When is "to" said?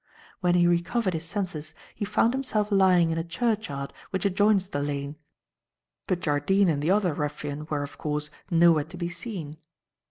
8.85-8.97